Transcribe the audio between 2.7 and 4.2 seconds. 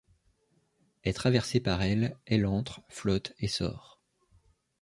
flotte et sort.